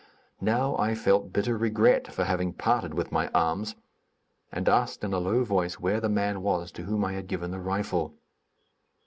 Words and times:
Now 0.41 0.75
I 0.77 0.95
felt 0.95 1.31
bitter 1.31 1.55
regret 1.55 2.11
for 2.11 2.23
having 2.23 2.53
parted 2.53 2.95
with 2.95 3.11
my 3.11 3.27
arms, 3.35 3.75
and 4.51 4.67
asked 4.67 5.03
in 5.03 5.13
a 5.13 5.19
low 5.19 5.43
voice 5.43 5.75
where 5.79 6.01
the 6.01 6.09
man 6.09 6.41
was 6.41 6.71
to 6.71 6.85
whom 6.85 7.05
I 7.05 7.13
had 7.13 7.27
given 7.27 7.51
the 7.51 7.59
rifle. 7.59 8.15